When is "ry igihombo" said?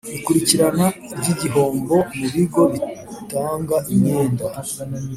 1.17-1.95